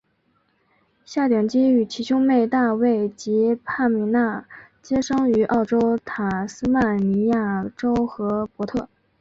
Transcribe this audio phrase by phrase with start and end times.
[1.05, 4.43] 夏鼎基与其兄妹大卫及帕米娜
[4.81, 8.89] 皆生于澳洲塔斯曼尼亚州荷伯特。